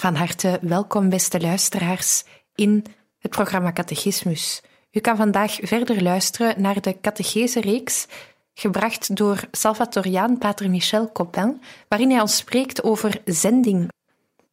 [0.00, 2.84] Van harte welkom, beste luisteraars, in
[3.18, 4.62] het programma Catechismus.
[4.90, 8.06] U kan vandaag verder luisteren naar de catechese-reeks,
[8.54, 13.88] gebracht door Salvatoriaan Pater Michel Copin, waarin hij ons spreekt over zending.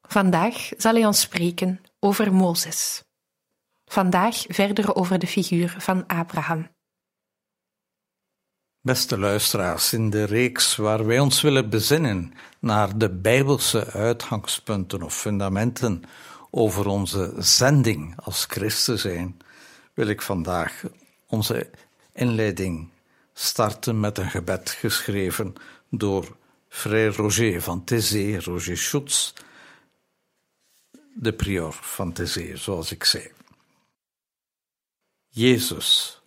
[0.02, 3.04] Vandaag zal hij ons spreken over Mozes.
[3.86, 6.68] Vandaag verder over de figuur van Abraham.
[8.88, 15.18] Beste luisteraars, in de reeks waar wij ons willen bezinnen naar de Bijbelse uitgangspunten of
[15.18, 16.04] fundamenten
[16.50, 19.40] over onze zending als christen zijn,
[19.94, 20.84] wil ik vandaag
[21.26, 21.70] onze
[22.14, 22.90] inleiding
[23.34, 25.54] starten met een gebed geschreven
[25.90, 26.38] door
[26.70, 29.34] Frère Roger van Thésée, Roger Schutz,
[31.14, 33.32] de prior van Thésée, zoals ik zei.
[35.28, 36.22] Jezus,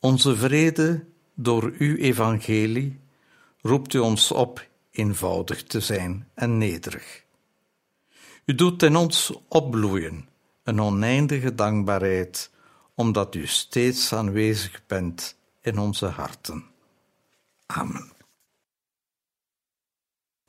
[0.00, 3.00] onze vrede door uw evangelie
[3.60, 7.24] roept u ons op eenvoudig te zijn en nederig.
[8.44, 10.28] U doet in ons opbloeien
[10.62, 12.50] een oneindige dankbaarheid,
[12.94, 16.64] omdat u steeds aanwezig bent in onze harten.
[17.66, 18.12] Amen.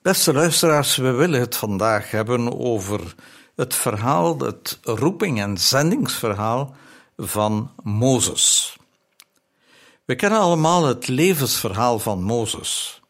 [0.02, 3.16] Beste luisteraars, we willen het vandaag hebben over
[3.56, 6.76] het verhaal, het roeping- en zendingsverhaal
[7.18, 8.77] van Mozes.
[10.08, 13.02] We kennen allemaal het levensverhaal van Mozes.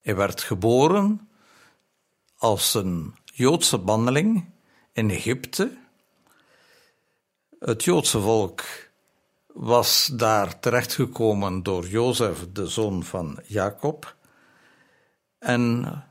[0.00, 1.28] Hij werd geboren
[2.38, 4.50] als een Joodse bandeling
[4.92, 5.76] in Egypte.
[7.58, 8.62] Het Joodse volk
[9.46, 14.16] was daar terechtgekomen door Jozef, de zoon van Jacob,
[15.38, 16.04] en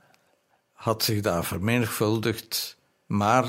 [0.73, 3.45] had zich daar vermenigvuldigd, maar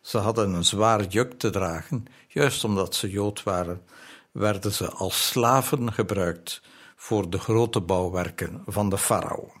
[0.00, 3.84] ze hadden een zwaar juk te dragen, juist omdat ze Jood waren
[4.32, 6.62] werden ze als slaven gebruikt
[6.96, 9.52] voor de grote bouwwerken van de farao.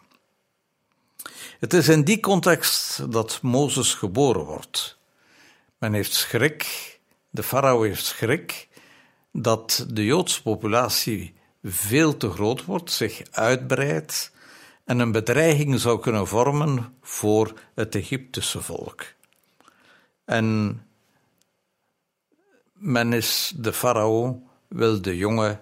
[1.60, 4.98] Het is in die context dat Mozes geboren wordt.
[5.78, 7.00] Men heeft schrik,
[7.30, 8.68] de farao heeft schrik,
[9.32, 14.32] dat de Joodse populatie veel te groot wordt, zich uitbreidt
[14.84, 19.04] en een bedreiging zou kunnen vormen voor het Egyptische volk.
[20.24, 20.80] En
[22.72, 25.60] men is de farao wil de jonge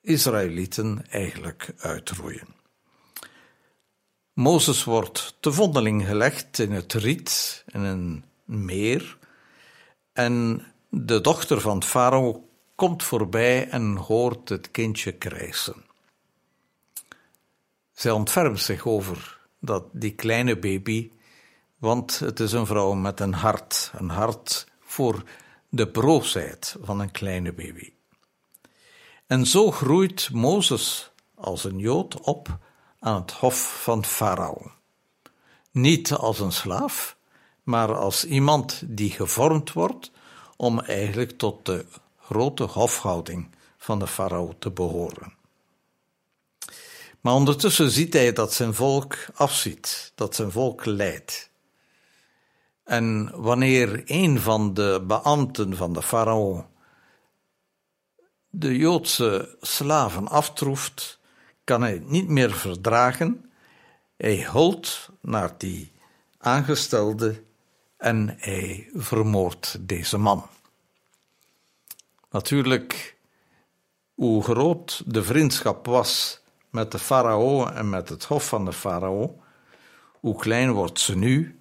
[0.00, 2.48] Israëlieten eigenlijk uitroeien.
[4.32, 9.18] Mozes wordt te vondeling gelegd in het riet, in een meer,
[10.12, 15.84] en de dochter van Farao komt voorbij en hoort het kindje krijsen.
[17.92, 21.10] Zij ontfermt zich over dat, die kleine baby,
[21.78, 25.22] want het is een vrouw met een hart, een hart voor
[25.70, 27.92] de broosheid van een kleine baby.
[29.26, 32.58] En zo groeit Mozes als een Jood op
[32.98, 34.70] aan het hof van Farao.
[35.70, 37.16] Niet als een slaaf,
[37.62, 40.10] maar als iemand die gevormd wordt
[40.56, 41.86] om eigenlijk tot de
[42.20, 45.34] grote hofhouding van de farao te behoren.
[47.20, 51.49] Maar ondertussen ziet hij dat zijn volk afziet, dat zijn volk lijdt.
[52.90, 56.66] En wanneer een van de beambten van de farao
[58.48, 61.18] de Joodse slaven aftroeft,
[61.64, 63.50] kan hij het niet meer verdragen.
[64.16, 65.92] Hij hult naar die
[66.38, 67.42] aangestelde
[67.96, 70.46] en hij vermoordt deze man.
[72.30, 73.16] Natuurlijk,
[74.14, 76.40] hoe groot de vriendschap was
[76.70, 79.40] met de farao en met het hof van de farao,
[80.20, 81.59] hoe klein wordt ze nu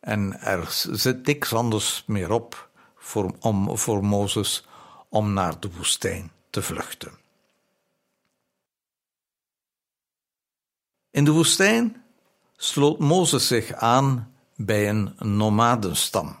[0.00, 4.66] en er zit niks anders meer op voor, om, voor Mozes
[5.08, 7.12] om naar de woestijn te vluchten.
[11.10, 12.02] In de woestijn
[12.56, 16.36] sloot Mozes zich aan bij een nomadenstam.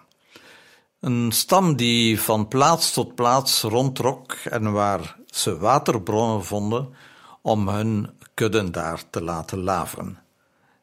[1.00, 6.94] Een stam die van plaats tot plaats rondtrok en waar ze waterbronnen vonden
[7.42, 10.18] om hun kudden daar te laten laven.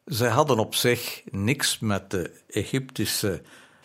[0.06, 3.42] Zij hadden op zich niks met de Egyptische,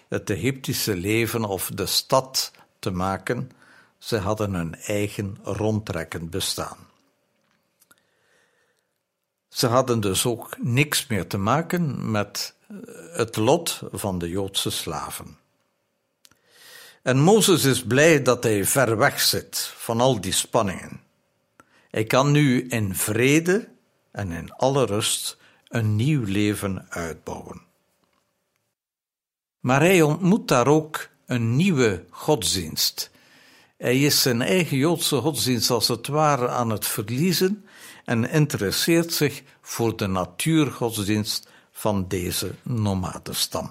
[0.09, 3.51] het Egyptische leven of de stad te maken.
[3.99, 6.77] Ze hadden een eigen rondtrekkend bestaan.
[9.49, 12.55] Ze hadden dus ook niks meer te maken met
[13.13, 15.39] het lot van de Joodse slaven.
[17.03, 21.01] En Mozes is blij dat hij ver weg zit van al die spanningen.
[21.91, 23.69] Hij kan nu in vrede
[24.11, 25.39] en in alle rust
[25.71, 27.63] een nieuw leven uitbouwen.
[29.61, 33.11] Maar hij ontmoet daar ook een nieuwe godsdienst.
[33.77, 37.65] Hij is zijn eigen Joodse godsdienst als het ware aan het verliezen
[38.05, 43.71] en interesseert zich voor de natuurgodsdienst van deze nomadenstam.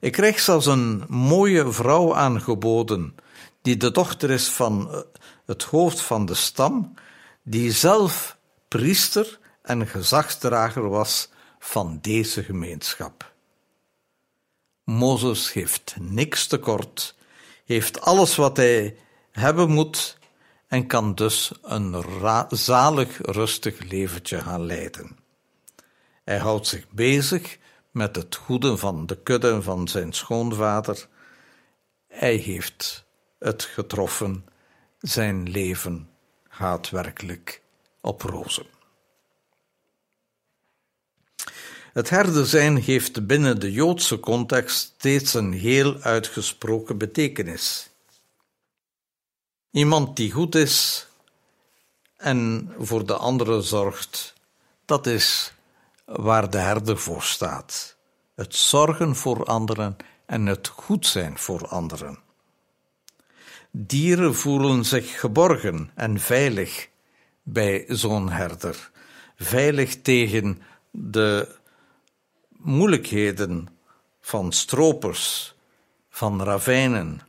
[0.00, 3.14] Ik kreeg zelfs een mooie vrouw aangeboden,
[3.62, 5.00] die de dochter is van eh,
[5.46, 6.94] het hoofd van de stam,
[7.42, 8.36] die zelf
[8.68, 11.28] priester en gezagsdrager was
[11.58, 13.34] van deze gemeenschap.
[14.84, 17.14] Mozes heeft niks tekort,
[17.64, 18.96] heeft alles wat hij
[19.30, 20.18] hebben moet
[20.66, 22.04] en kan dus een
[22.48, 25.18] zalig, rustig leventje gaan leiden.
[26.24, 27.58] Hij houdt zich bezig
[27.90, 31.08] met het goede van de kudde van zijn schoonvader.
[32.08, 33.06] Hij heeft
[33.38, 34.46] het getroffen,
[34.98, 36.10] zijn leven
[36.48, 37.62] gaat werkelijk
[38.00, 38.75] op rozen.
[41.96, 47.90] Het herder zijn heeft binnen de Joodse context steeds een heel uitgesproken betekenis.
[49.70, 51.06] Iemand die goed is
[52.16, 54.34] en voor de anderen zorgt,
[54.84, 55.52] dat is
[56.04, 57.96] waar de herder voor staat.
[58.34, 59.96] Het zorgen voor anderen
[60.26, 62.18] en het goed zijn voor anderen.
[63.70, 66.88] Dieren voelen zich geborgen en veilig
[67.42, 68.90] bij zo'n herder,
[69.36, 71.64] veilig tegen de
[72.66, 73.68] moeilijkheden
[74.20, 75.54] van stropers,
[76.08, 77.20] van ravijnen,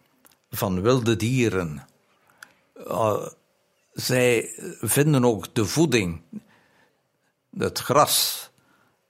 [0.50, 1.88] van wilde dieren.
[2.88, 3.28] Uh,
[3.94, 6.22] zij vinden ook de voeding,
[7.58, 8.50] het gras,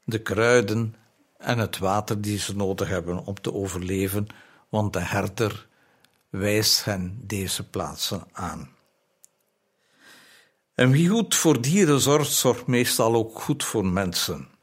[0.04, 0.96] de kruiden
[1.38, 4.28] en het water die ze nodig hebben om te overleven,
[4.70, 5.68] want de herder
[6.30, 8.70] wijst hen deze plaatsen aan.
[10.74, 14.56] En wie goed voor dieren zorgt, zorgt meestal ook goed voor mensen.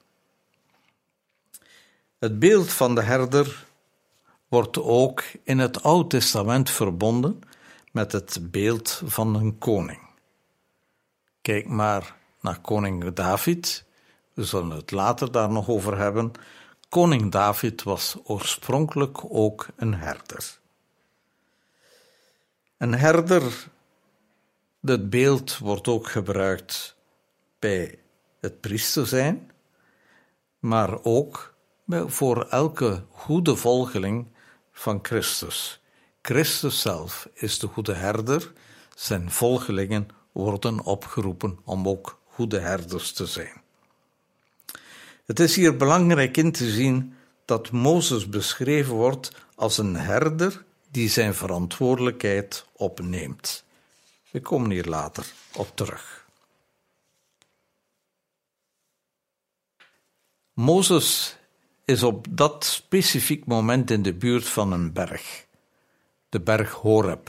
[2.25, 3.67] Het beeld van de herder
[4.49, 7.41] wordt ook in het Oude Testament verbonden
[7.93, 10.01] met het beeld van een koning.
[11.41, 13.85] Kijk maar naar koning David,
[14.33, 16.33] we zullen het later daar nog over hebben.
[16.89, 20.59] Koning David was oorspronkelijk ook een herder.
[22.77, 23.69] Een herder,
[24.81, 26.97] dit beeld wordt ook gebruikt
[27.59, 27.99] bij
[28.41, 29.51] het priester zijn,
[30.59, 31.54] maar ook
[31.87, 34.27] voor elke goede volgeling
[34.73, 35.81] van Christus.
[36.23, 38.53] Christus zelf is de goede herder,
[38.95, 43.63] zijn volgelingen worden opgeroepen om ook goede herders te zijn.
[45.25, 51.09] Het is hier belangrijk in te zien dat Mozes beschreven wordt als een herder die
[51.09, 53.65] zijn verantwoordelijkheid opneemt.
[54.31, 56.27] We komen hier later op terug.
[60.53, 61.37] Mozes
[61.85, 65.47] is op dat specifiek moment in de buurt van een berg,
[66.29, 67.29] de berg Horeb.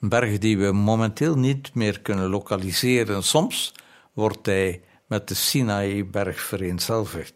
[0.00, 3.22] Een berg die we momenteel niet meer kunnen lokaliseren.
[3.22, 3.74] Soms
[4.12, 7.34] wordt hij met de Sinaï-berg vereenzelvigd.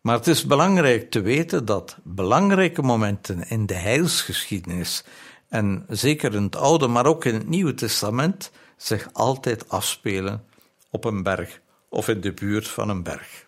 [0.00, 5.04] Maar het is belangrijk te weten dat belangrijke momenten in de heilsgeschiedenis,
[5.48, 10.44] en zeker in het Oude, maar ook in het Nieuwe Testament, zich altijd afspelen
[10.90, 13.45] op een berg of in de buurt van een berg.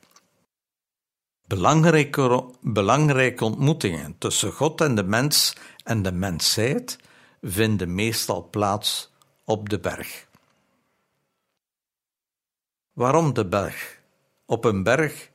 [1.48, 6.98] Belangrijke, belangrijke ontmoetingen tussen God en de mens en de mensheid
[7.42, 9.12] vinden meestal plaats
[9.44, 10.26] op de berg.
[12.92, 14.00] Waarom de berg?
[14.46, 15.30] Op een berg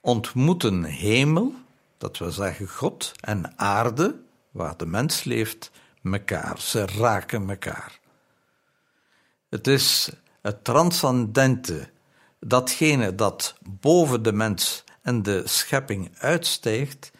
[0.00, 1.54] ontmoeten hemel,
[1.98, 4.20] dat wil zeggen God, en aarde,
[4.50, 5.70] waar de mens leeft,
[6.00, 6.60] mekaar.
[6.60, 7.98] Ze raken mekaar.
[9.48, 11.90] Het is het transcendente,
[12.40, 17.10] datgene dat boven de mens en de schepping uitstijgt,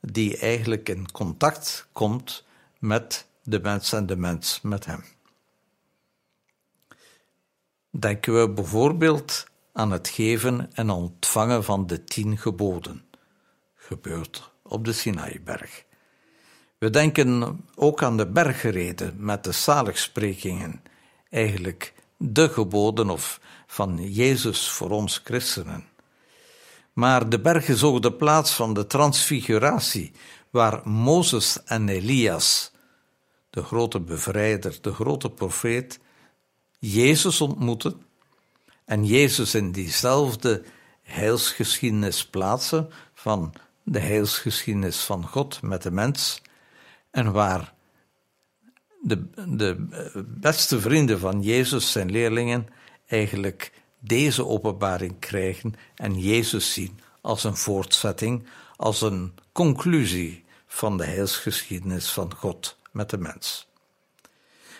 [0.00, 2.44] die eigenlijk in contact komt
[2.78, 5.04] met de mens en de mens met hem.
[7.90, 13.04] Denken we bijvoorbeeld aan het geven en ontvangen van de tien geboden.
[13.74, 15.84] Gebeurt op de Sinaiberg.
[16.78, 20.82] We denken ook aan de bergreden met de zaligsprekingen,
[21.30, 25.92] eigenlijk de geboden of van Jezus voor ons christenen.
[26.94, 30.12] Maar de berg is ook de plaats van de transfiguratie,
[30.50, 32.72] waar Mozes en Elias,
[33.50, 35.98] de grote bevrijder, de grote profeet,
[36.78, 38.02] Jezus ontmoeten
[38.84, 40.62] en Jezus in diezelfde
[41.02, 46.42] heilsgeschiedenis plaatsen van de heilsgeschiedenis van God met de mens
[47.10, 47.74] en waar
[49.02, 49.86] de, de
[50.26, 52.68] beste vrienden van Jezus, zijn leerlingen,
[53.06, 53.72] eigenlijk
[54.06, 58.46] deze openbaring krijgen en Jezus zien als een voortzetting,
[58.76, 63.66] als een conclusie van de heilsgeschiedenis van God met de mens.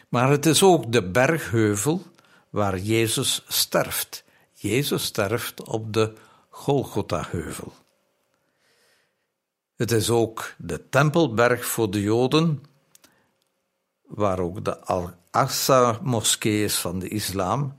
[0.08, 2.02] Maar het is ook de bergheuvel
[2.50, 4.24] waar Jezus sterft.
[4.52, 6.12] Jezus sterft op de
[6.48, 7.72] Golgotha-heuvel.
[9.76, 12.62] Het is ook de Tempelberg voor de Joden,
[14.02, 17.78] waar ook de Al-Aqsa-moskee is van de islam,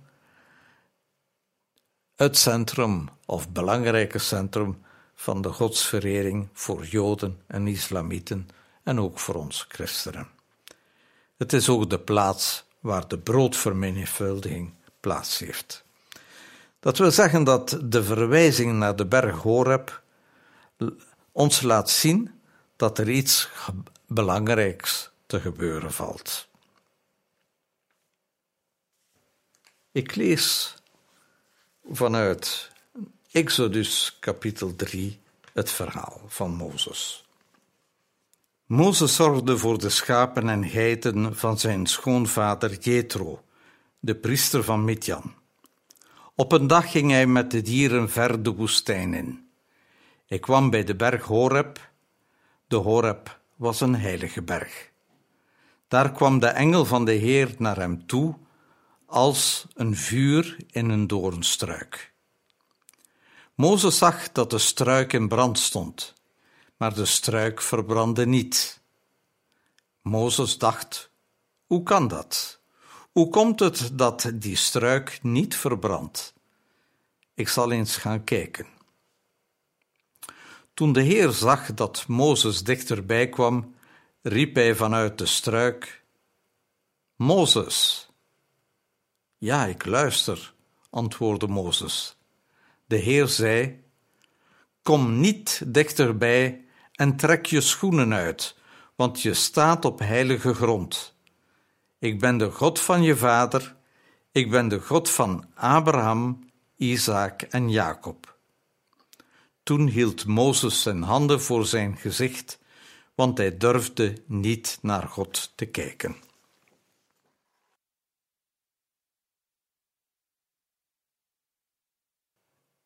[2.16, 4.84] het centrum of belangrijke centrum
[5.16, 8.50] van de godsverering voor Joden en Islamieten
[8.84, 10.28] en ook voor ons christenen.
[11.38, 15.84] Het is ook de plaats waar de broodvermenigvuldiging plaats heeft.
[16.80, 20.04] Dat wil zeggen dat de verwijzing naar de berg Horeb
[21.32, 22.42] ons laat zien
[22.76, 23.50] dat er iets
[24.08, 26.48] belangrijks te gebeuren valt.
[29.92, 30.76] Ik lees
[31.92, 32.72] vanuit
[33.32, 35.20] Exodus kapitel 3
[35.54, 37.26] het verhaal van Mozes.
[38.66, 43.44] Mozes zorgde voor de schapen en geiten van zijn schoonvader Jethro,
[44.00, 45.34] de priester van Midjan.
[46.36, 49.50] Op een dag ging hij met de dieren ver de woestijn in.
[50.26, 51.90] Hij kwam bij de berg Horeb.
[52.68, 54.92] De Horeb was een heilige berg.
[55.88, 58.36] Daar kwam de engel van de Heer naar hem toe
[59.16, 62.14] als een vuur in een doornstruik.
[63.54, 66.14] Mozes zag dat de struik in brand stond,
[66.78, 68.82] maar de struik verbrandde niet.
[70.02, 71.10] Mozes dacht:
[71.66, 72.60] hoe kan dat?
[73.12, 76.34] Hoe komt het dat die struik niet verbrandt?
[77.34, 78.68] Ik zal eens gaan kijken.
[80.74, 83.76] Toen de Heer zag dat Mozes dichterbij kwam,
[84.22, 86.04] riep hij vanuit de struik:
[87.16, 88.05] Mozes!
[89.46, 90.54] Ja, ik luister,
[90.90, 92.18] antwoordde Mozes.
[92.86, 93.84] De Heer zei:
[94.82, 98.56] Kom niet dichterbij en trek je schoenen uit,
[98.96, 101.16] want je staat op heilige grond.
[102.00, 103.76] Ik ben de God van je vader,
[104.32, 108.38] ik ben de God van Abraham, Isaac en Jacob.
[109.64, 112.60] Toen hield Mozes zijn handen voor zijn gezicht,
[113.16, 116.16] want hij durfde niet naar God te kijken.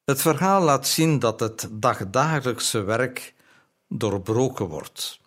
[0.10, 3.34] Het verhaal laat zien dat het dagdagelijkse werk
[3.88, 5.20] doorbroken wordt.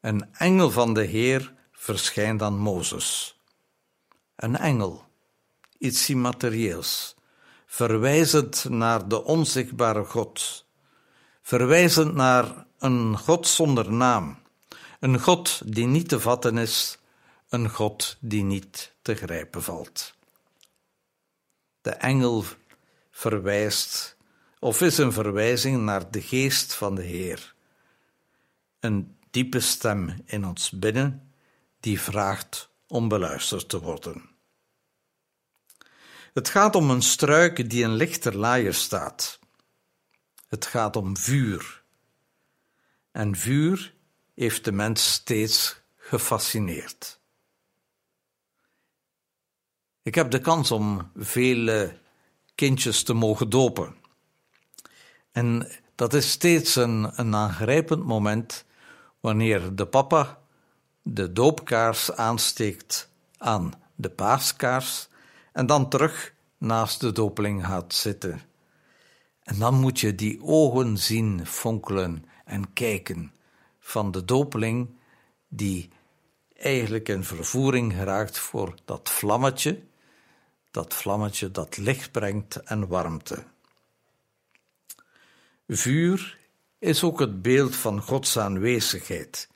[0.00, 3.40] Een engel van de Heer verschijnt aan Mozes.
[4.36, 5.04] Een engel,
[5.78, 7.14] iets immaterieels,
[7.66, 10.64] verwijzend naar de onzichtbare God,
[11.42, 14.38] verwijzend naar een God zonder naam,
[15.00, 16.98] een God die niet te vatten is,
[17.48, 20.14] een God die niet te grijpen valt.
[21.80, 22.44] De engel
[23.16, 24.16] verwijst
[24.58, 27.54] of is een verwijzing naar de geest van de Heer.
[28.80, 31.32] Een diepe stem in ons binnen
[31.80, 34.30] die vraagt om beluisterd te worden.
[36.32, 39.38] Het gaat om een struik die een lichter laaier staat.
[40.48, 41.82] Het gaat om vuur.
[43.12, 43.94] En vuur
[44.34, 47.20] heeft de mens steeds gefascineerd.
[50.02, 52.02] Ik heb de kans om vele
[52.54, 53.96] kindjes te mogen dopen.
[55.32, 58.64] En dat is steeds een, een aangrijpend moment
[59.20, 60.38] wanneer de papa
[61.02, 65.08] de doopkaars aansteekt aan de paaskaars
[65.52, 68.40] en dan terug naast de dopeling gaat zitten.
[69.42, 73.32] En dan moet je die ogen zien fonkelen en kijken
[73.78, 74.88] van de dopeling
[75.48, 75.88] die
[76.56, 79.82] eigenlijk in vervoering geraakt voor dat vlammetje
[80.74, 83.44] dat vlammetje dat licht brengt en warmte.
[85.68, 86.38] Vuur
[86.78, 89.48] is ook het beeld van Gods aanwezigheid.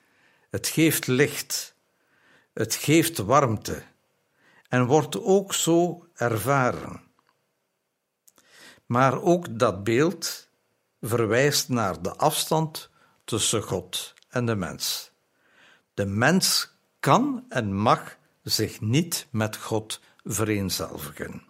[0.51, 1.75] Het geeft licht,
[2.53, 3.83] het geeft warmte
[4.69, 7.03] en wordt ook zo ervaren.
[8.87, 10.49] Maar ook dat beeld
[11.01, 12.91] verwijst naar de afstand
[13.25, 15.11] tussen God en de mens.
[15.95, 16.71] De mens
[17.01, 21.43] kan en mag zich niet met God vereenzelvigen.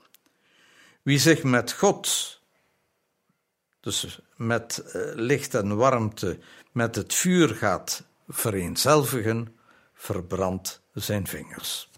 [1.03, 2.41] Wie zich met God,
[3.81, 6.39] dus met eh, licht en warmte,
[6.73, 9.59] met het vuur gaat vereenzelvigen,
[9.95, 11.91] verbrandt zijn vingers.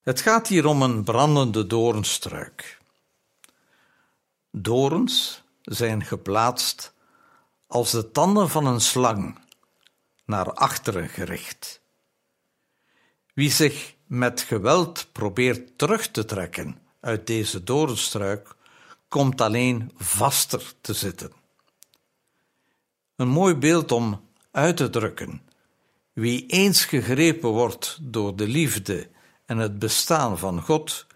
[0.00, 2.78] Het gaat hier om een brandende doornstruik.
[4.50, 6.94] Dorens zijn geplaatst
[7.66, 9.38] als de tanden van een slang,
[10.24, 11.82] naar achteren gericht.
[13.38, 18.54] Wie zich met geweld probeert terug te trekken uit deze doornstruik,
[19.08, 21.32] komt alleen vaster te zitten.
[23.16, 25.42] Een mooi beeld om uit te drukken.
[26.12, 29.10] Wie eens gegrepen wordt door de liefde
[29.44, 31.06] en het bestaan van God,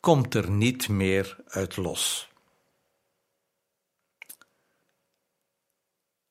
[0.00, 2.28] komt er niet meer uit los.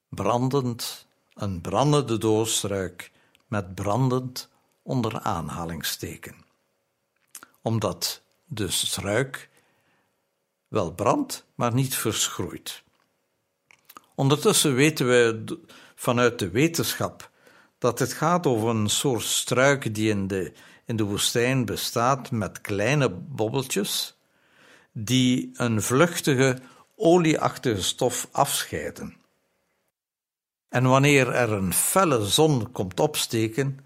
[0.09, 3.11] Brandend, een brandende doorstruik
[3.47, 4.53] met brandend
[4.85, 6.35] onder aanhalingsteken.
[7.61, 9.49] Omdat de struik
[10.67, 12.83] wel brandt, maar niet verschroeit.
[14.15, 15.43] Ondertussen weten we
[15.95, 17.29] vanuit de wetenschap
[17.77, 20.53] dat het gaat over een soort struik die in de,
[20.85, 24.17] in de woestijn bestaat met kleine bobbeltjes
[24.91, 26.59] die een vluchtige
[26.95, 29.15] olieachtige stof afscheiden.
[30.69, 33.84] En wanneer er een felle zon komt opsteken,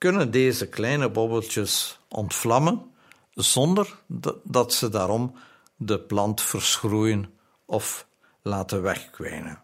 [0.00, 2.90] kunnen deze kleine bobbeltjes ontvlammen
[3.30, 3.98] zonder
[4.44, 5.34] dat ze daarom
[5.76, 8.06] de plant verschroeien of
[8.42, 9.60] laten wegkwijnen.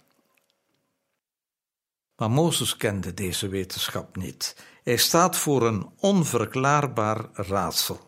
[2.16, 4.56] Maar Mozes kende deze wetenschap niet.
[4.82, 8.00] Hij staat voor een onverklaarbaar raadsel.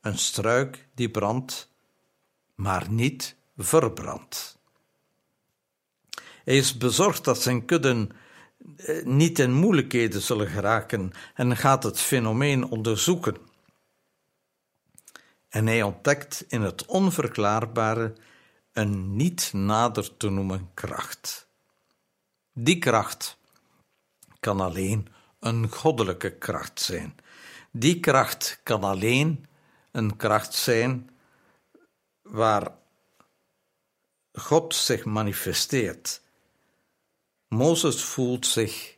[0.00, 1.68] Een struik die brandt,
[2.54, 4.58] maar niet verbrandt.
[6.44, 8.10] Hij is bezorgd dat zijn kudden
[9.04, 13.36] niet in moeilijkheden zullen geraken en gaat het fenomeen onderzoeken.
[15.48, 18.14] En hij ontdekt in het onverklaarbare
[18.72, 21.48] een niet nader te noemen kracht.
[22.52, 23.38] Die kracht
[24.40, 25.08] kan alleen
[25.40, 27.14] een goddelijke kracht zijn.
[27.70, 29.46] Die kracht kan alleen
[29.90, 31.10] een kracht zijn
[32.22, 32.72] waar
[34.32, 36.22] God zich manifesteert.
[37.48, 38.96] Mozes voelt zich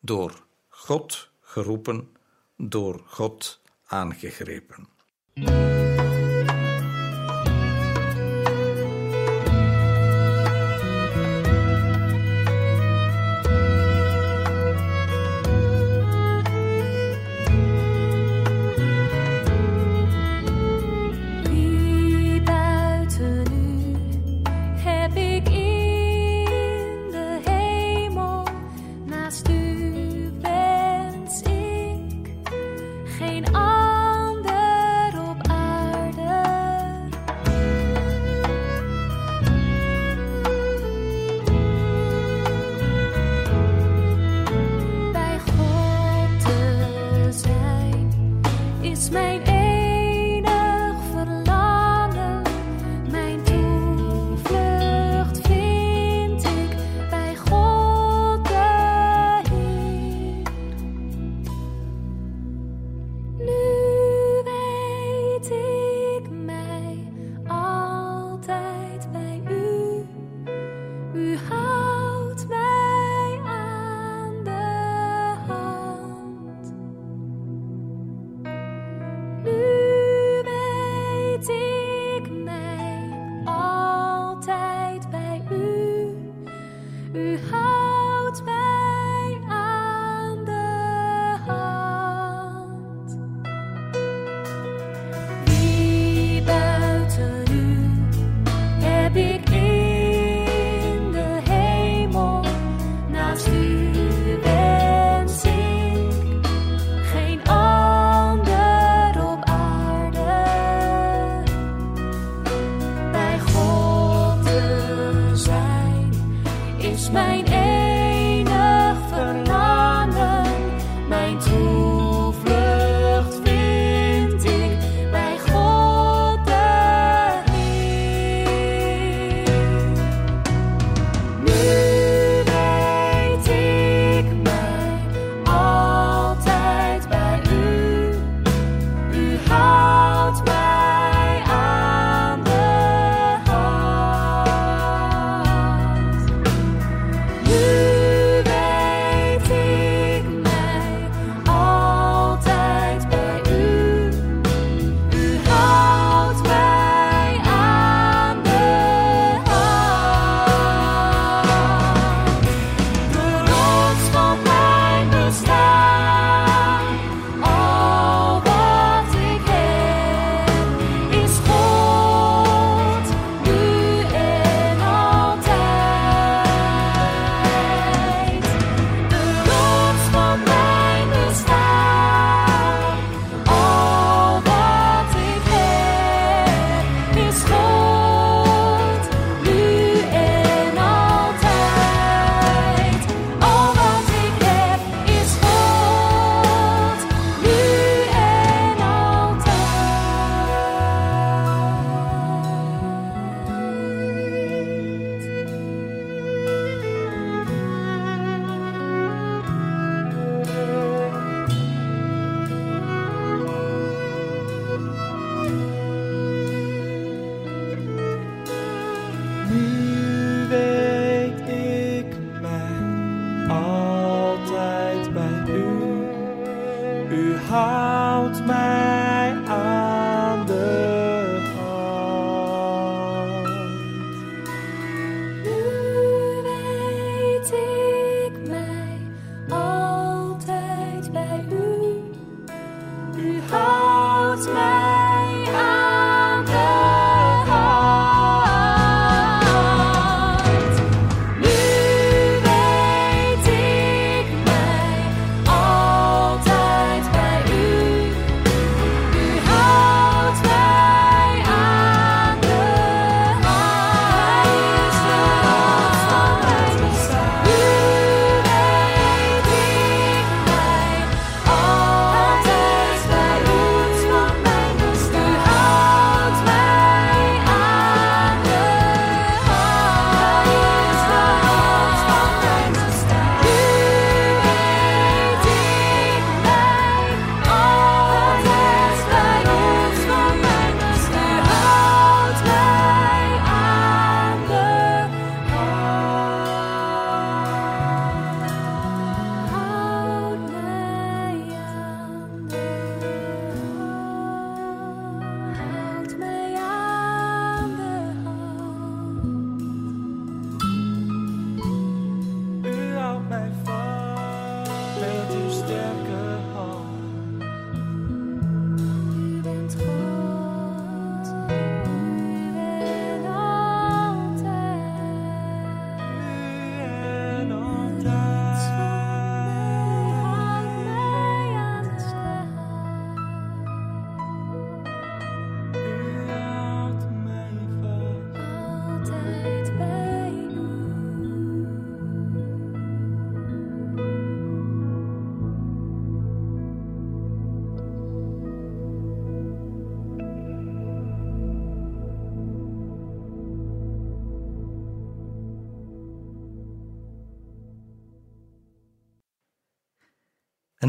[0.00, 2.16] door God geroepen,
[2.56, 4.88] door God aangegrepen.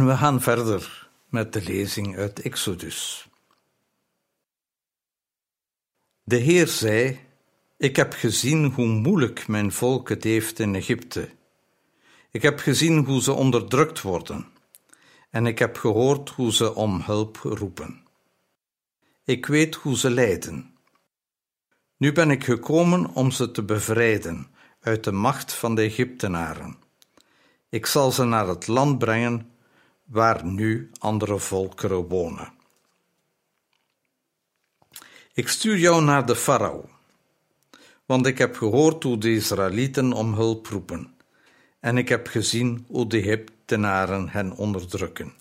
[0.10, 3.30] We gaan verder met de lezing uit Exodus.
[6.24, 7.20] De Heer zei:
[7.78, 11.30] Ik heb gezien hoe moeilijk mijn volk het heeft in Egypte.
[12.32, 14.48] Ik heb gezien hoe ze onderdrukt worden.
[15.30, 18.04] En ik heb gehoord hoe ze om hulp roepen.
[19.24, 20.76] Ik weet hoe ze lijden.
[21.98, 24.48] Nu ben ik gekomen om ze te bevrijden
[24.80, 26.78] uit de macht van de Egyptenaren.
[27.70, 29.58] Ik zal ze naar het land brengen
[30.10, 32.54] waar nu andere volkeren wonen.
[35.34, 36.90] Ik stuur jou naar de farao,
[38.06, 41.16] want ik heb gehoord hoe de Israëlieten om hulp roepen,
[41.80, 45.34] en ik heb gezien hoe de Egyptenaren hen onderdrukken.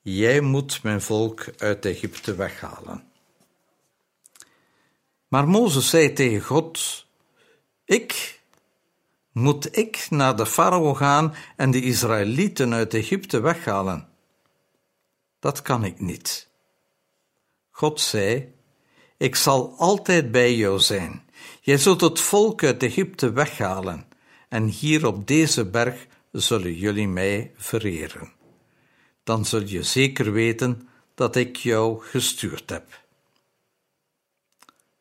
[0.00, 3.06] Jij moet mijn volk uit Egypte weghalen.
[5.28, 7.06] Maar Mozes zei tegen God:
[7.84, 8.37] Ik,
[9.38, 14.08] moet ik naar de farao gaan en de Israëlieten uit Egypte weghalen?
[15.38, 16.48] Dat kan ik niet.
[17.70, 18.54] God zei:
[19.16, 21.22] Ik zal altijd bij jou zijn.
[21.60, 24.06] Jij zult het volk uit Egypte weghalen,
[24.48, 28.32] en hier op deze berg zullen jullie mij vereren.
[29.24, 33.04] Dan zul je zeker weten dat ik jou gestuurd heb.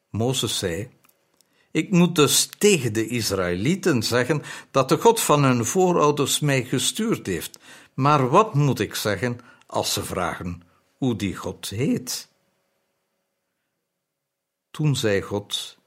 [0.09, 0.89] Mozes zei:
[1.77, 7.25] Ik moet dus tegen de Israëlieten zeggen dat de God van hun voorouders mij gestuurd
[7.25, 7.59] heeft.
[7.93, 10.61] Maar wat moet ik zeggen als ze vragen
[10.97, 12.29] hoe die God heet?
[14.71, 15.77] Toen zei God: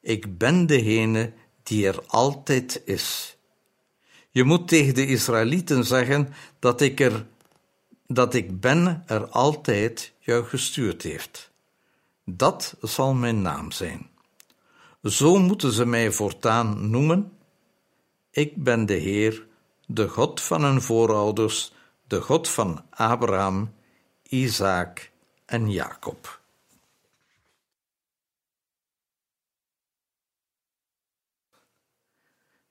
[0.00, 1.32] Ik ben degene
[1.62, 3.36] die er altijd is.
[4.30, 7.26] Je moet tegen de Israëlieten zeggen dat ik er
[8.06, 11.50] dat ik ben er altijd jou gestuurd heeft.
[12.24, 14.16] Dat zal mijn naam zijn.
[15.08, 17.38] Zo moeten ze mij voortaan noemen.
[18.30, 19.46] Ik ben de Heer,
[19.86, 21.72] de God van hun voorouders,
[22.06, 23.74] de God van Abraham,
[24.22, 25.10] Isaac
[25.44, 26.40] en Jacob.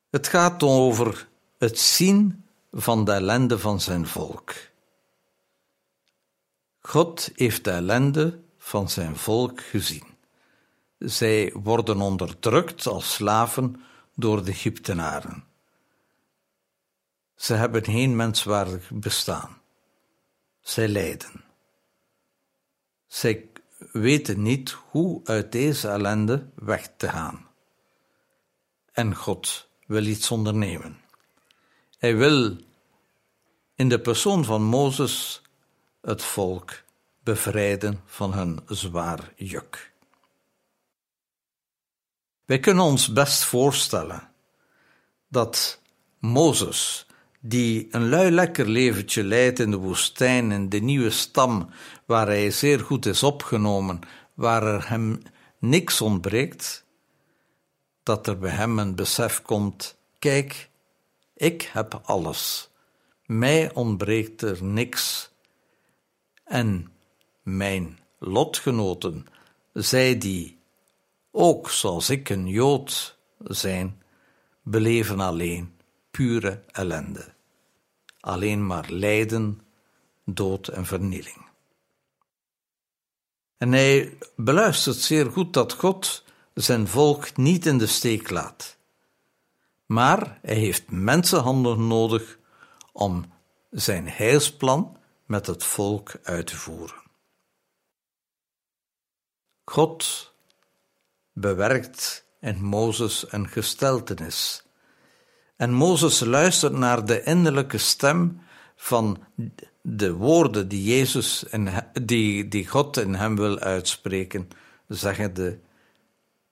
[0.09, 4.53] Het gaat over het zien van de ellende van zijn volk.
[6.79, 10.16] God heeft de ellende van zijn volk gezien.
[10.97, 13.83] Zij worden onderdrukt als slaven
[14.15, 15.43] door de Egyptenaren.
[17.35, 19.61] Ze hebben geen menswaardig bestaan.
[20.61, 21.43] Zij lijden.
[23.07, 23.49] Zij
[23.91, 27.47] weten niet hoe uit deze ellende weg te gaan.
[28.91, 30.97] En God wil iets ondernemen.
[31.97, 32.57] Hij wil
[33.75, 35.41] in de persoon van Mozes
[36.01, 36.71] het volk
[37.23, 39.95] bevrijden van hun zwaar juk.
[42.47, 44.31] Wij kunnen ons best voorstellen
[45.27, 45.81] dat
[46.19, 47.07] Mozes,
[47.39, 51.69] die een lui lekker leventje leidt in de woestijn, in de nieuwe stam,
[52.05, 53.99] waar hij zeer goed is opgenomen,
[54.33, 55.21] waar er hem
[55.59, 56.85] niks ontbreekt,
[58.03, 60.69] dat er bij hem een besef komt: kijk,
[61.33, 62.69] ik heb alles.
[63.25, 65.31] Mij ontbreekt er niks.
[66.43, 66.91] En
[67.43, 69.25] mijn lotgenoten,
[69.73, 70.56] zij die,
[71.31, 74.01] ook zoals ik een Jood zijn,
[74.61, 75.77] beleven alleen
[76.11, 77.33] pure ellende.
[78.19, 79.61] Alleen maar lijden,
[80.25, 81.45] dood en vernieling.
[83.57, 88.77] En hij beluistert zeer goed dat God zijn volk niet in de steek laat.
[89.85, 92.39] Maar hij heeft mensenhanden nodig
[92.91, 93.33] om
[93.69, 97.01] zijn heilsplan met het volk uit te voeren.
[99.65, 100.33] God
[101.39, 104.63] bewerkt in Mozes een gesteltenis.
[105.55, 108.41] En Mozes luistert naar de innerlijke stem
[108.75, 109.17] van
[109.81, 111.45] de woorden die Jezus
[112.01, 114.47] die, die God in hem wil uitspreken,
[114.87, 115.59] zeggende: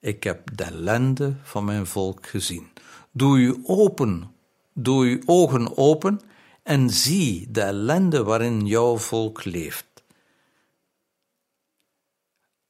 [0.00, 2.68] Ik heb de ellende van mijn volk gezien.
[3.12, 4.34] Doe u open,
[4.72, 6.20] doe uw ogen open
[6.62, 10.04] en zie de ellende waarin jouw volk leeft.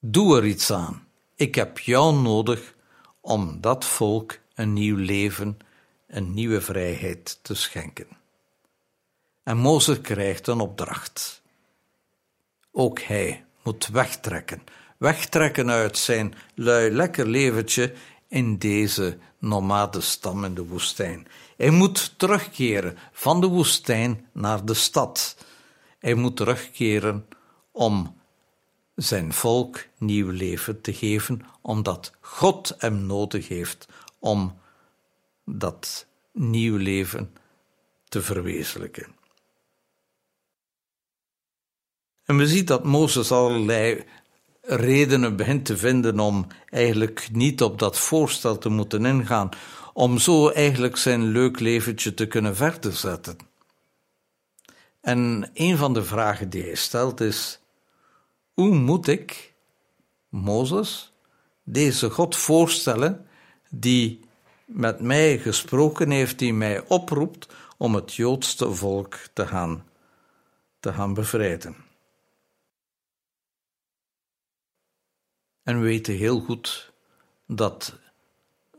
[0.01, 1.06] Doe er iets aan.
[1.37, 2.75] Ik heb jou nodig
[3.20, 5.59] om dat volk een nieuw leven,
[6.07, 8.07] een nieuwe vrijheid te schenken.
[9.42, 11.42] En Mozes krijgt een opdracht.
[12.72, 14.62] Ook hij moet wegtrekken,
[14.96, 17.92] wegtrekken uit zijn lui lekker leventje
[18.29, 19.18] in deze
[19.99, 21.27] stam in de woestijn.
[21.57, 25.37] Hij moet terugkeren van de woestijn naar de stad.
[25.99, 27.29] Hij moet terugkeren
[27.72, 28.20] om
[28.97, 34.59] zijn volk nieuw leven te geven, omdat God hem nodig heeft om
[35.45, 37.33] dat nieuw leven
[38.09, 39.15] te verwezenlijken.
[42.25, 44.05] En we zien dat Mozes allerlei
[44.61, 49.49] redenen begint te vinden om eigenlijk niet op dat voorstel te moeten ingaan,
[49.93, 53.37] om zo eigenlijk zijn leuk leventje te kunnen verder zetten.
[55.01, 57.61] En een van de vragen die hij stelt is:
[58.57, 59.55] hoe moet ik,
[60.29, 61.12] Mozes,
[61.62, 63.27] deze God voorstellen
[63.71, 64.21] die
[64.64, 69.88] met mij gesproken heeft, die mij oproept om het Joodse volk te gaan,
[70.81, 71.77] te gaan bevrijden?
[75.62, 76.92] En we weten heel goed
[77.47, 77.99] dat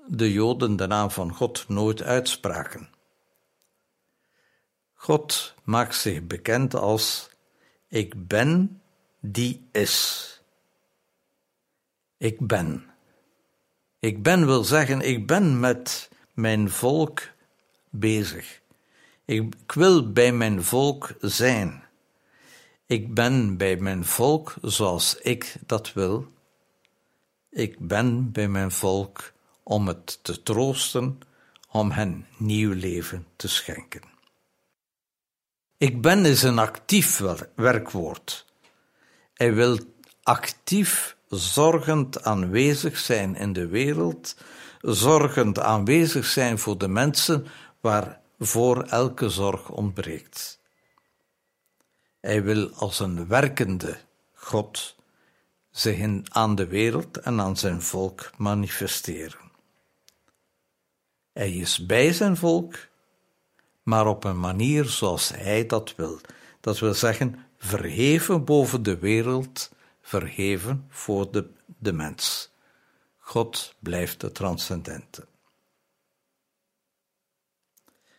[0.08, 2.90] de Joden de naam van God nooit uitspraken.
[4.94, 7.30] God maakt zich bekend als
[7.88, 8.82] ik ben
[9.20, 10.24] die is.
[12.18, 12.86] Ik ben.
[14.00, 17.22] Ik ben wil zeggen, ik ben met mijn volk
[17.90, 18.62] bezig.
[19.26, 21.84] Ik wil bij mijn volk zijn.
[22.86, 26.28] Ik ben bij mijn volk zoals ik dat wil.
[27.50, 31.20] Ik ben bij mijn volk om het te troosten,
[31.72, 34.02] om hen nieuw leven te schenken.
[35.78, 37.22] Ik ben is een actief
[37.56, 38.46] werkwoord.
[39.38, 39.80] Hij wil
[40.24, 44.36] actief zorgend aanwezig zijn in de wereld,
[44.82, 47.48] zorgend aanwezig zijn voor de mensen
[47.80, 50.60] waarvoor elke zorg ontbreekt.
[52.20, 53.98] Hij wil als een werkende
[54.34, 54.96] God
[55.72, 59.52] zich in, aan de wereld en aan zijn volk manifesteren.
[61.34, 62.76] Hij is bij zijn volk,
[63.84, 66.20] maar op een manier zoals hij dat wil.
[66.60, 72.52] Dat wil zeggen, verheven boven de wereld, verheven voor de, de mens.
[73.18, 75.28] God blijft de transcendente.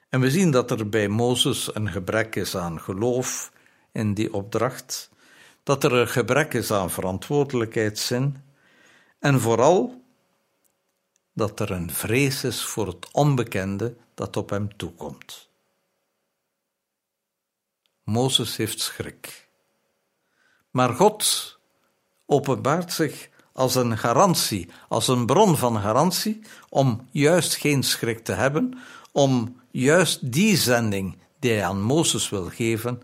[0.09, 3.53] En we zien dat er bij Mozes een gebrek is aan geloof
[3.93, 5.11] in die opdracht,
[5.63, 8.37] dat er een gebrek is aan verantwoordelijkheidszin
[9.19, 10.03] en vooral
[11.33, 15.48] dat er een vrees is voor het onbekende dat op hem toekomt.
[18.09, 19.49] Mozes heeft schrik.
[20.71, 21.59] Maar God
[22.27, 28.33] openbaart zich als een garantie, als een bron van garantie, om juist geen schrik te
[28.33, 28.79] hebben,
[29.13, 33.03] om juist die zending die hij aan Mozes wil geven,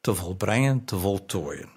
[0.00, 1.68] te volbrengen, te voltooien.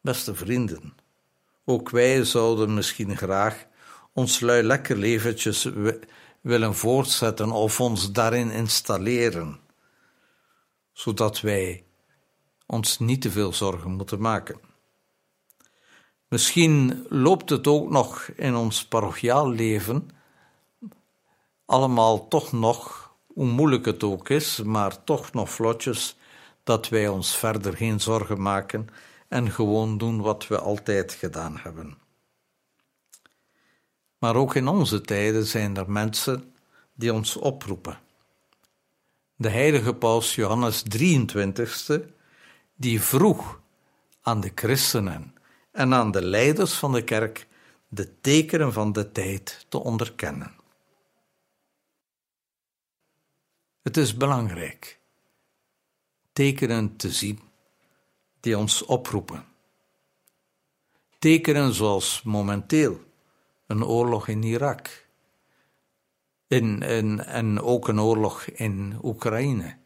[0.00, 0.94] Beste vrienden,
[1.64, 3.66] ook wij zouden misschien graag
[4.12, 5.68] ons lui lekker leventjes
[6.40, 9.60] willen voortzetten of ons daarin installeren,
[10.92, 11.84] zodat wij
[12.66, 14.60] ons niet te veel zorgen moeten maken.
[16.28, 20.10] Misschien loopt het ook nog in ons parochiaal leven
[21.68, 26.16] allemaal toch nog, hoe moeilijk het ook is, maar toch nog vlotjes,
[26.62, 28.86] dat wij ons verder geen zorgen maken
[29.28, 32.07] en gewoon doen wat we altijd gedaan hebben.
[34.18, 36.54] Maar ook in onze tijden zijn er mensen
[36.94, 37.98] die ons oproepen.
[39.36, 42.12] De heilige paus Johannes 23
[42.74, 43.60] die vroeg
[44.22, 45.34] aan de christenen
[45.72, 47.46] en aan de leiders van de kerk
[47.88, 50.56] de tekenen van de tijd te onderkennen.
[53.82, 54.98] Het is belangrijk
[56.32, 57.40] tekenen te zien
[58.40, 59.44] die ons oproepen.
[61.18, 63.07] Tekenen zoals momenteel
[63.68, 65.06] een oorlog in Irak
[66.48, 69.76] in, in, en ook een oorlog in Oekraïne.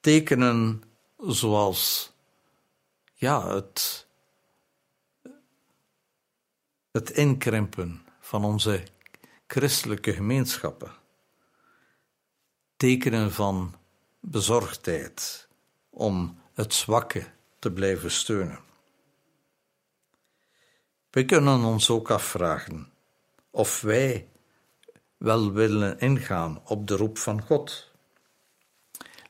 [0.00, 0.82] Tekenen
[1.18, 2.12] zoals
[3.14, 4.06] ja, het,
[6.90, 8.82] het inkrimpen van onze
[9.46, 10.92] christelijke gemeenschappen.
[12.76, 13.74] Tekenen van
[14.20, 15.48] bezorgdheid
[15.90, 17.26] om het zwakke
[17.58, 18.69] te blijven steunen.
[21.10, 22.92] We kunnen ons ook afvragen
[23.50, 24.28] of wij
[25.16, 27.90] wel willen ingaan op de roep van God.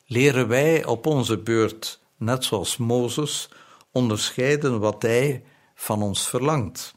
[0.07, 3.51] Leren wij op onze beurt, net zoals Mozes,
[3.91, 6.95] onderscheiden wat Hij van ons verlangt?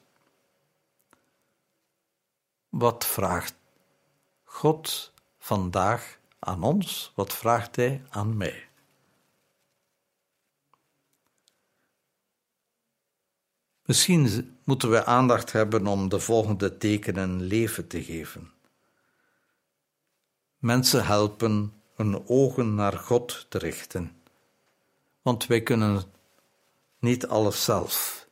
[2.69, 3.55] Wat vraagt
[4.43, 7.11] God vandaag aan ons?
[7.15, 8.67] Wat vraagt Hij aan mij?
[13.85, 18.51] Misschien moeten we aandacht hebben om de volgende tekenen leven te geven.
[20.57, 24.11] Mensen helpen hun ogen naar God te richten,
[25.21, 26.03] want wij kunnen
[26.99, 28.27] niet alles zelf.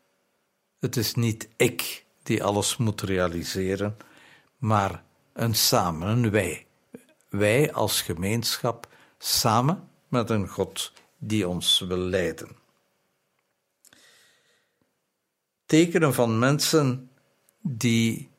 [0.80, 3.98] Het is niet ik die alles moet realiseren,
[4.58, 6.66] maar een samen, een wij.
[7.30, 8.88] Wij als gemeenschap
[9.18, 12.61] samen met een God die ons wil leiden.
[15.72, 17.12] Tekenen van mensen
[17.62, 18.30] die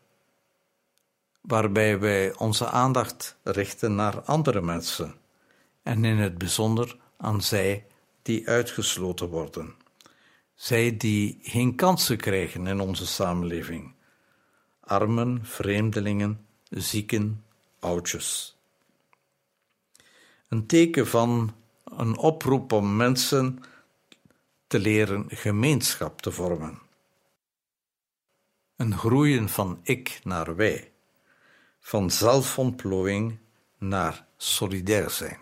[1.40, 5.14] waarbij wij onze aandacht richten naar andere mensen
[5.83, 7.87] en in het bijzonder aan zij
[8.23, 9.75] die uitgesloten worden,
[10.55, 13.95] zij die geen kansen krijgen in onze samenleving,
[14.81, 17.44] armen, vreemdelingen, zieken,
[17.79, 18.59] oudjes.
[20.48, 21.54] Een teken van
[21.85, 23.63] een oproep om mensen
[24.67, 26.90] te leren gemeenschap te vormen.
[28.83, 30.92] Een groeien van ik naar wij,
[31.80, 33.38] van zelfontplooiing
[33.78, 35.38] naar solidair zijn.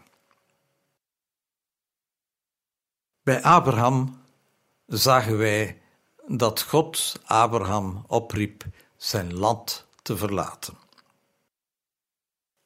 [3.22, 4.20] Bij Abraham
[4.86, 5.80] zagen wij
[6.26, 8.64] dat God Abraham opriep
[8.97, 10.78] zijn land te verlaten.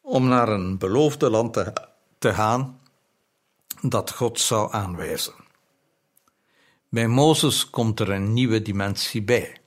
[0.01, 1.53] Om naar een beloofde land
[2.19, 2.81] te, gaan
[3.81, 5.35] dat God zou aanwijzen.
[6.89, 9.59] Bij Mozes komt er een nieuwe dimensie bij.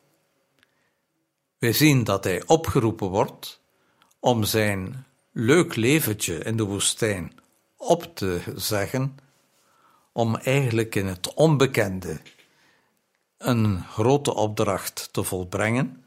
[1.57, 3.61] Wij zien dat hij opgeroepen wordt
[4.19, 7.39] om zijn leuk leventje in de woestijn
[7.77, 9.17] op te zeggen,
[10.11, 12.21] om eigenlijk in het onbekende
[13.37, 16.05] een grote opdracht te volbrengen,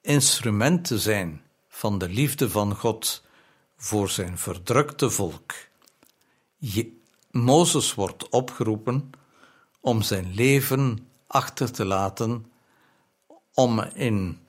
[0.00, 3.22] instrument te zijn van de liefde van God
[3.76, 5.52] voor zijn verdrukte volk.
[7.30, 9.10] Mozes wordt opgeroepen
[9.80, 12.52] om zijn leven achter te laten,
[13.54, 14.45] om in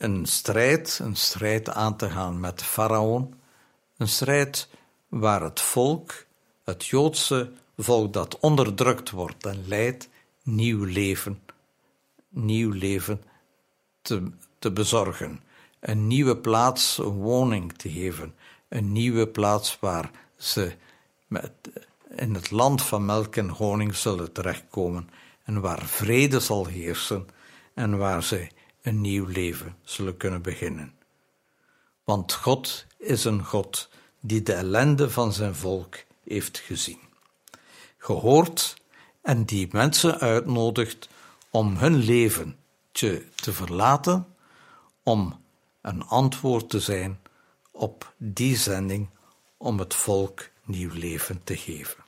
[0.00, 3.30] een strijd, een strijd aan te gaan met de farao,
[3.96, 4.68] een strijd
[5.08, 6.24] waar het volk,
[6.64, 10.08] het Joodse volk dat onderdrukt wordt en leidt,
[10.42, 11.42] nieuw leven,
[12.28, 13.22] nieuw leven
[14.02, 15.40] te, te bezorgen,
[15.80, 18.34] een nieuwe plaats, een woning te geven,
[18.68, 20.72] een nieuwe plaats waar ze
[21.26, 21.52] met,
[22.16, 25.10] in het land van melk en honing zullen terechtkomen
[25.44, 27.28] en waar vrede zal heersen
[27.74, 28.50] en waar zij
[28.90, 30.92] een nieuw leven zullen kunnen beginnen.
[32.04, 33.88] Want God is een God
[34.20, 36.98] die de ellende van zijn volk heeft gezien,
[37.98, 38.76] gehoord
[39.22, 41.08] en die mensen uitnodigt
[41.50, 42.56] om hun leven
[42.92, 44.26] te, te verlaten,
[45.02, 45.40] om
[45.80, 47.20] een antwoord te zijn
[47.70, 49.08] op die zending
[49.56, 51.99] om het volk nieuw leven te geven.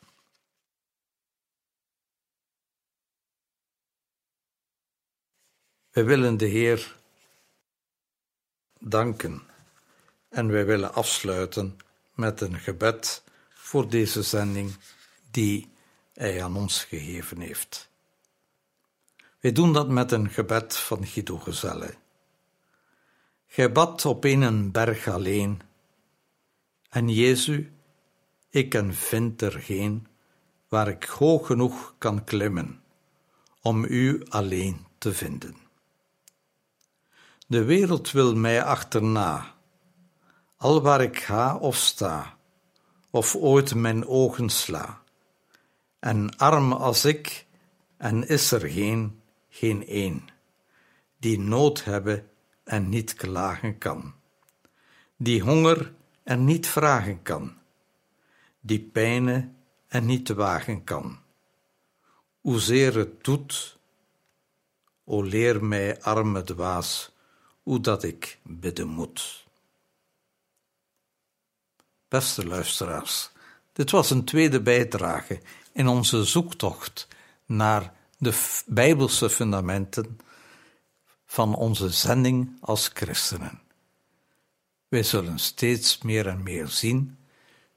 [5.92, 6.96] Wij willen de Heer
[8.78, 9.42] danken
[10.28, 11.76] en wij willen afsluiten
[12.14, 14.74] met een gebed voor deze zending
[15.30, 15.70] die
[16.12, 17.90] Hij aan ons gegeven heeft.
[19.40, 21.94] Wij doen dat met een gebed van Guido Gezelle.
[23.46, 23.72] Gij
[24.04, 25.62] op een berg alleen,
[26.88, 27.66] en Jezus,
[28.48, 30.06] ik ken vind er geen
[30.68, 32.82] waar ik hoog genoeg kan klimmen
[33.60, 35.61] om u alleen te vinden.
[37.52, 39.54] De wereld wil mij achterna,
[40.56, 42.36] al waar ik ga of sta,
[43.10, 45.02] of ooit mijn ogen sla.
[45.98, 47.46] En arm als ik,
[47.96, 50.28] en is er geen, geen een,
[51.18, 52.30] die nood hebben
[52.64, 54.14] en niet klagen kan,
[55.16, 55.92] die honger
[56.22, 57.52] en niet vragen kan,
[58.60, 59.56] die pijnen
[59.88, 61.18] en niet wagen kan.
[62.40, 63.78] Hoezeer het doet,
[65.04, 67.11] o leer mij arme dwaas,
[67.62, 69.46] hoe dat ik bidden moet.
[72.08, 73.30] Beste luisteraars,
[73.72, 75.40] dit was een tweede bijdrage
[75.72, 77.08] in onze zoektocht
[77.46, 80.18] naar de bijbelse fundamenten
[81.24, 83.60] van onze zending als christenen.
[84.88, 87.16] Wij zullen steeds meer en meer zien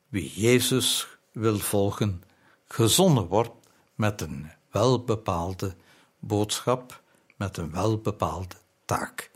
[0.08, 2.24] wie Jezus wil volgen,
[2.68, 5.76] gezonden wordt met een welbepaalde
[6.20, 7.02] boodschap,
[7.36, 8.56] met een welbepaalde
[8.86, 9.32] taak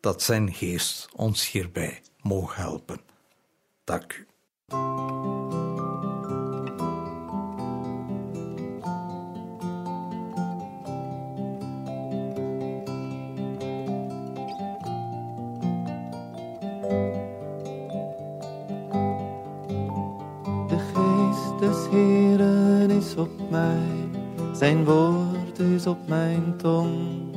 [0.00, 3.00] dat zijn geest ons hierbij mogen helpen.
[3.84, 4.26] Dank u.
[20.68, 24.08] De geest des Heeren is op mij,
[24.52, 27.35] zijn woord is op mijn tong.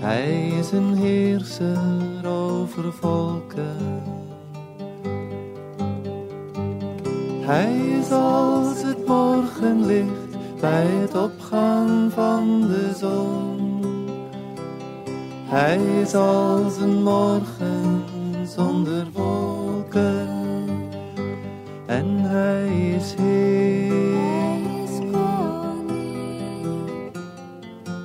[0.00, 4.02] Hij is een heerser over volken.
[7.40, 13.56] Hij is als het morgenlicht bij het opgaan van de zon.
[15.44, 17.67] Hij is als een morgen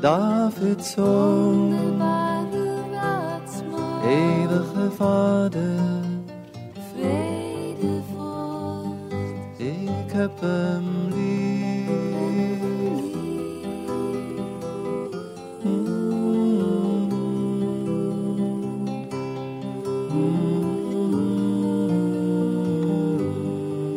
[0.04, 1.72] Davids Zoon,
[4.04, 6.04] eeuwige Vader,
[6.94, 11.52] Vrede vorst, ik heb hem lief.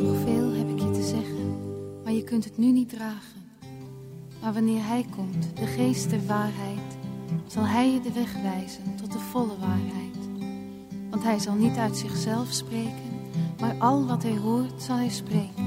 [0.01, 1.57] nog veel heb ik je te zeggen,
[2.05, 3.26] maar je kunt het nu niet dragen.
[4.47, 6.99] Maar wanneer hij komt, de geest der waarheid,
[7.47, 10.17] zal hij je de weg wijzen tot de volle waarheid.
[11.11, 13.21] Want hij zal niet uit zichzelf spreken,
[13.61, 15.65] maar al wat hij hoort zal hij spreken.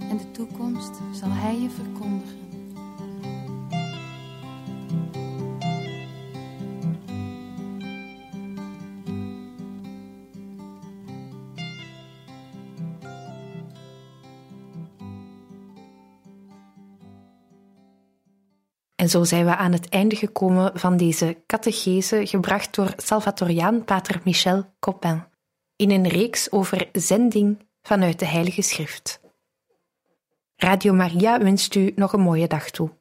[0.00, 2.43] En de toekomst zal hij je verkondigen.
[19.04, 24.20] En zo zijn we aan het einde gekomen van deze catechese gebracht door Salvatoriaan pater
[24.24, 25.24] Michel Copin
[25.76, 29.20] in een reeks over zending vanuit de Heilige Schrift.
[30.56, 32.96] Radio Maria wenst u nog een mooie dag toe.